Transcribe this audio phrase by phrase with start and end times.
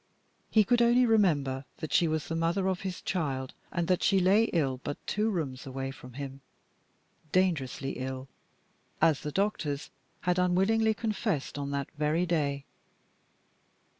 [0.49, 4.19] He could only remember that she was the mother of his child, and that she
[4.19, 6.41] lay ill but two rooms away from him
[7.31, 8.27] dangerously ill,
[8.99, 9.91] as the doctors
[10.21, 12.65] had unwillingly confessed on that very day.